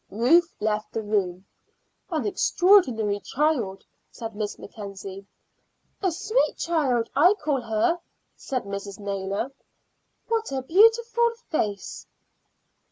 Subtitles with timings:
[0.09, 1.45] Ruth left the room.
[2.09, 5.27] "An extraordinary child," said Miss Mackenzie.
[6.01, 7.99] "A sweet child, I call her,"
[8.35, 8.99] said Mrs.
[8.99, 9.51] Naylor.
[10.27, 12.07] "What a beautiful face!"